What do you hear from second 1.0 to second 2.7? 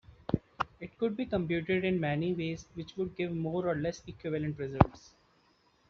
be computed in many ways